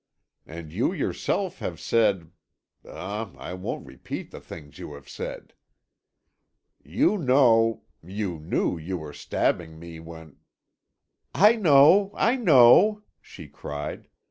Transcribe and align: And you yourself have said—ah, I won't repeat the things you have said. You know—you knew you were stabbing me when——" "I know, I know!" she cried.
And 0.47 0.71
you 0.73 0.93
yourself 0.93 1.59
have 1.59 1.79
said—ah, 1.79 3.31
I 3.37 3.53
won't 3.53 3.85
repeat 3.85 4.31
the 4.31 4.41
things 4.41 4.79
you 4.79 4.93
have 4.95 5.07
said. 5.07 5.53
You 6.83 7.19
know—you 7.19 8.39
knew 8.39 8.79
you 8.79 8.97
were 8.97 9.13
stabbing 9.13 9.77
me 9.77 9.99
when——" 9.99 10.37
"I 11.35 11.55
know, 11.55 12.09
I 12.15 12.35
know!" 12.35 13.03
she 13.21 13.47
cried. 13.47 14.07